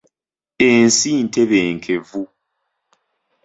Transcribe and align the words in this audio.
Ensi 0.67 1.11
ntebenkevu. 1.25 2.21